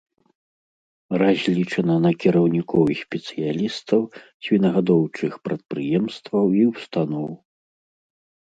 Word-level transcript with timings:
Разлічана 1.21 1.97
на 2.05 2.11
кіраўнікоў 2.23 2.85
і 2.95 2.97
спецыялістаў 3.03 4.01
свінагадоўчых 4.47 5.31
прадпрыемстваў 5.51 6.45
і 6.65 6.67
ўстаноў. 6.75 7.31